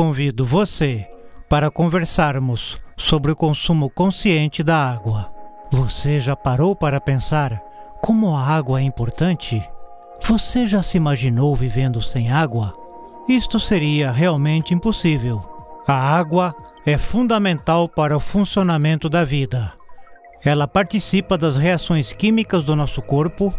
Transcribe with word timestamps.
convido 0.00 0.46
você 0.46 1.06
para 1.46 1.70
conversarmos 1.70 2.80
sobre 2.96 3.32
o 3.32 3.36
consumo 3.36 3.90
consciente 3.90 4.62
da 4.62 4.90
água. 4.90 5.30
Você 5.70 6.18
já 6.18 6.34
parou 6.34 6.74
para 6.74 6.98
pensar 6.98 7.60
como 8.00 8.34
a 8.34 8.42
água 8.42 8.80
é 8.80 8.82
importante? 8.82 9.62
Você 10.26 10.66
já 10.66 10.82
se 10.82 10.96
imaginou 10.96 11.54
vivendo 11.54 12.00
sem 12.00 12.32
água? 12.32 12.74
Isto 13.28 13.60
seria 13.60 14.10
realmente 14.10 14.72
impossível. 14.72 15.44
A 15.86 15.92
água 15.92 16.54
é 16.86 16.96
fundamental 16.96 17.86
para 17.86 18.16
o 18.16 18.20
funcionamento 18.20 19.06
da 19.06 19.22
vida. 19.22 19.70
Ela 20.42 20.66
participa 20.66 21.36
das 21.36 21.58
reações 21.58 22.10
químicas 22.10 22.64
do 22.64 22.74
nosso 22.74 23.02
corpo, 23.02 23.52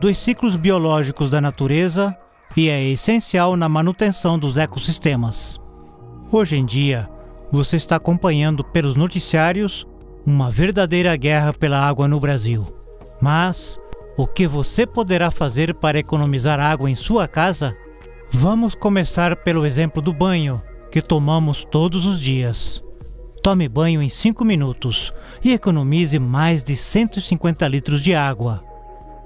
dos 0.00 0.16
ciclos 0.16 0.56
biológicos 0.56 1.28
da 1.28 1.38
natureza 1.38 2.16
e 2.56 2.70
é 2.70 2.82
essencial 2.82 3.58
na 3.58 3.68
manutenção 3.68 4.38
dos 4.38 4.56
ecossistemas. 4.56 5.60
Hoje 6.34 6.56
em 6.56 6.64
dia, 6.64 7.10
você 7.50 7.76
está 7.76 7.96
acompanhando 7.96 8.64
pelos 8.64 8.94
noticiários 8.94 9.86
uma 10.24 10.48
verdadeira 10.50 11.14
guerra 11.14 11.52
pela 11.52 11.78
água 11.78 12.08
no 12.08 12.18
Brasil. 12.18 12.66
Mas 13.20 13.78
o 14.16 14.26
que 14.26 14.46
você 14.46 14.86
poderá 14.86 15.30
fazer 15.30 15.74
para 15.74 15.98
economizar 15.98 16.58
água 16.58 16.90
em 16.90 16.94
sua 16.94 17.28
casa? 17.28 17.76
Vamos 18.30 18.74
começar 18.74 19.36
pelo 19.36 19.66
exemplo 19.66 20.00
do 20.00 20.10
banho, 20.10 20.62
que 20.90 21.02
tomamos 21.02 21.64
todos 21.64 22.06
os 22.06 22.18
dias. 22.18 22.82
Tome 23.42 23.68
banho 23.68 24.00
em 24.00 24.08
5 24.08 24.42
minutos 24.42 25.12
e 25.44 25.52
economize 25.52 26.18
mais 26.18 26.62
de 26.62 26.74
150 26.74 27.68
litros 27.68 28.00
de 28.00 28.14
água. 28.14 28.64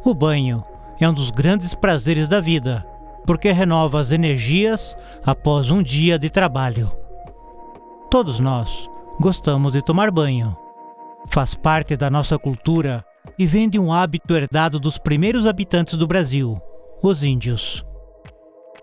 O 0.05 0.13
banho 0.13 0.65
é 1.01 1.09
um 1.09 1.15
dos 1.15 1.31
grandes 1.31 1.73
prazeres 1.73 2.27
da 2.27 2.41
vida, 2.41 2.85
porque 3.27 3.51
renova 3.51 4.01
as 4.01 4.11
energias 4.11 4.97
após 5.25 5.71
um 5.71 5.83
dia 5.83 6.19
de 6.19 6.31
trabalho. 6.31 6.91
Todos 8.11 8.39
nós 8.39 8.89
gostamos 9.21 9.73
de 9.73 9.83
tomar 9.83 10.11
banho. 10.11 10.57
Faz 11.29 11.55
parte 11.55 11.97
da 11.97 12.09
nossa 12.09 12.39
cultura 12.39 13.05
e 13.39 13.45
vem 13.45 13.69
de 13.69 13.79
um 13.79 13.93
hábito 13.93 14.35
herdado 14.35 14.79
dos 14.79 14.97
primeiros 14.97 15.47
habitantes 15.47 15.95
do 15.95 16.07
Brasil, 16.07 16.61
os 17.03 17.25
índios. 17.25 17.85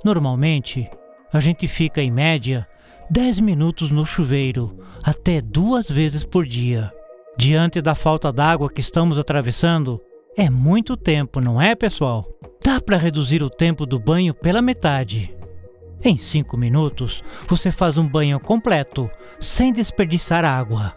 Normalmente, 0.03 0.89
a 1.31 1.39
gente 1.39 1.67
fica 1.67 2.01
em 2.01 2.11
média 2.11 2.67
10 3.09 3.39
minutos 3.39 3.89
no 3.89 4.05
chuveiro, 4.05 4.77
até 5.03 5.39
duas 5.39 5.89
vezes 5.89 6.25
por 6.25 6.45
dia. 6.45 6.91
Diante 7.37 7.81
da 7.81 7.95
falta 7.95 8.31
d'água 8.31 8.69
que 8.69 8.81
estamos 8.81 9.17
atravessando, 9.17 10.01
é 10.35 10.49
muito 10.49 10.97
tempo, 10.97 11.39
não 11.39 11.61
é, 11.61 11.75
pessoal? 11.75 12.27
Dá 12.63 12.79
para 12.79 12.97
reduzir 12.97 13.43
o 13.43 13.49
tempo 13.49 13.85
do 13.85 13.99
banho 13.99 14.33
pela 14.33 14.61
metade. 14.61 15.35
Em 16.03 16.17
5 16.17 16.57
minutos, 16.57 17.23
você 17.47 17.71
faz 17.71 17.97
um 17.97 18.07
banho 18.07 18.39
completo, 18.39 19.09
sem 19.39 19.71
desperdiçar 19.71 20.43
água. 20.43 20.93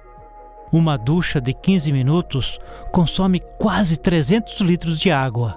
Uma 0.73 0.97
ducha 0.97 1.41
de 1.41 1.53
15 1.53 1.93
minutos 1.93 2.59
consome 2.93 3.41
quase 3.59 3.97
300 3.97 4.61
litros 4.61 4.99
de 4.99 5.11
água, 5.11 5.57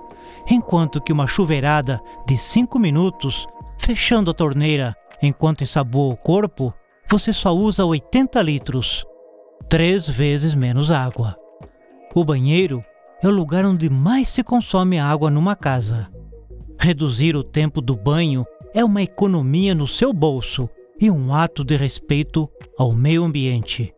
enquanto 0.50 1.02
que 1.02 1.14
uma 1.14 1.26
chuveirada 1.26 2.00
de 2.28 2.38
5 2.38 2.78
minutos, 2.78 3.48
fechando 3.78 4.30
a 4.32 4.34
torneira 4.34 4.96
enquanto 5.22 5.64
ensaboa 5.64 6.14
o 6.14 6.18
corpo, 6.18 6.74
você 7.08 7.34
só 7.34 7.56
usa 7.56 7.86
80 7.86 8.42
litros, 8.42 9.06
três 9.68 10.08
vezes 10.08 10.54
menos 10.54 10.92
água. 10.92 11.36
O 12.14 12.24
banheiro 12.24 12.84
é 13.22 13.28
o 13.28 13.32
lugar 13.32 13.66
onde 13.66 13.90
mais 13.90 14.28
se 14.30 14.44
consome 14.44 14.98
água 14.98 15.30
numa 15.30 15.56
casa. 15.56 16.10
Reduzir 16.80 17.36
o 17.36 17.44
tempo 17.44 17.82
do 17.82 17.96
banho 17.96 18.46
é 18.74 18.84
uma 18.84 19.02
economia 19.02 19.76
no 19.76 19.88
seu 19.88 20.14
bolso 20.14 20.70
e 21.00 21.12
um 21.12 21.34
ato 21.34 21.64
de 21.64 21.76
respeito 21.76 22.50
ao 22.78 22.94
meio 22.94 23.24
ambiente. 23.24 23.94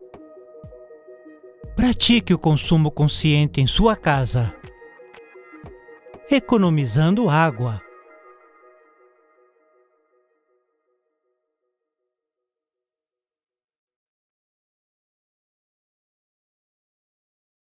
Pratique 1.76 2.34
o 2.34 2.38
consumo 2.38 2.90
consciente 2.90 3.60
em 3.60 3.66
sua 3.66 3.96
casa. 3.96 4.52
Economizando 6.30 7.28
água. 7.28 7.80